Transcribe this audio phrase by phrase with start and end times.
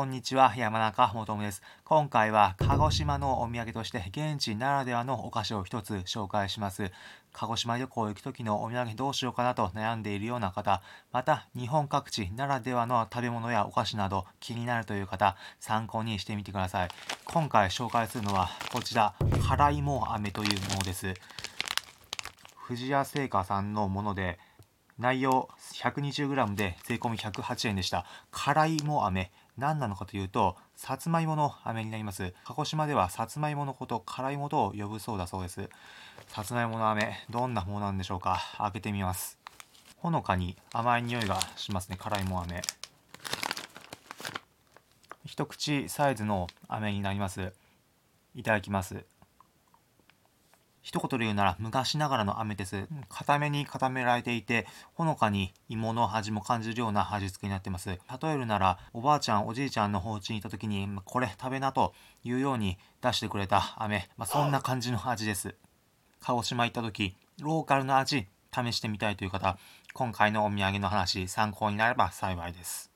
[0.00, 1.60] こんにちは、山中もともです。
[1.84, 6.90] 今回は鹿児島のお土産として現地ならではのお菓子を一つ紹介します。
[7.34, 10.80] 鹿児島旅行行く時のお土産どうしようかなと悩んでいるような方、
[11.12, 16.88] また日本各地ならではの食べ物やお菓子など気になるという方、参考にしてみてください。
[17.26, 19.12] 今回紹介するのはこちら、
[19.46, 21.12] 辛いも飴というものです。
[22.66, 24.38] 富士屋製菓さんのもので、
[24.98, 28.06] 内容 120g で税込108円でした。
[28.30, 29.30] 辛いも飴。
[29.60, 32.34] 何なのかというと、さつまいもの飴になります。
[32.44, 35.68] 鹿児島ではさつまいものこと、辛いもとを呼ぶそうだそうです。
[36.28, 38.40] さつまいもの飴、どんなものなんでしょうか？
[38.58, 39.38] 開けてみます。
[39.98, 41.96] ほのかに甘い匂いがしますね。
[42.00, 42.62] 辛いも飴。
[45.26, 47.52] 一口サイズの飴になります。
[48.34, 49.04] いただきます。
[50.90, 52.88] 一言で言うなら昔ながらの飴です。
[53.08, 57.90] 固めに固められていて、ほのかに芋の味も感じるような味付けになってます。
[57.90, 64.08] 例えるなら、おばあちゃん、おじいちゃんのお家にいた時に、これ食べなというように出してくれた飴。
[64.16, 65.54] まあ、そんな感じの味です。
[66.22, 69.58] 鹿児島行った時、ローカルの味、試してみたいという方、
[69.94, 72.89] 今回のお土産の話、参考になれば幸いです。